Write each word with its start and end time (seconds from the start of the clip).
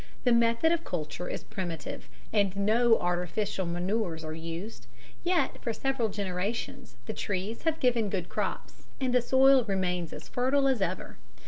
The 0.23 0.31
method 0.31 0.71
of 0.71 0.83
culture 0.83 1.27
is 1.29 1.43
primitive, 1.43 2.09
and 2.33 2.55
no 2.55 2.97
artificial 2.97 3.67
manures 3.67 4.23
are 4.23 4.33
used, 4.33 4.87
yet 5.23 5.61
for 5.61 5.73
several 5.73 6.09
generations 6.09 6.95
the 7.05 7.13
trees 7.13 7.61
have 7.65 7.79
given 7.79 8.09
good 8.09 8.27
crops 8.27 8.87
and 8.99 9.13
the 9.13 9.21
soil 9.21 9.63
remains 9.63 10.11
as 10.11 10.27
fertile 10.27 10.67
as 10.67 10.81
ever. 10.81 11.17